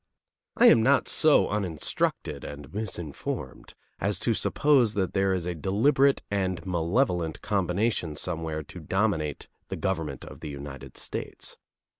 I 0.57 0.65
am 0.65 0.81
not 0.81 1.07
so 1.07 1.47
uninstructed 1.49 2.43
and 2.43 2.73
misinformed 2.73 3.75
as 3.99 4.17
to 4.21 4.33
suppose 4.33 4.95
that 4.95 5.13
there 5.13 5.31
is 5.31 5.45
a 5.45 5.53
deliberate 5.53 6.23
and 6.31 6.65
malevolent 6.65 7.43
combination 7.43 8.15
somewhere 8.15 8.63
to 8.63 8.79
dominate 8.79 9.47
the 9.67 9.75
government 9.77 10.25
of 10.25 10.39
the 10.39 10.49
United 10.49 10.97
States. 10.97 11.59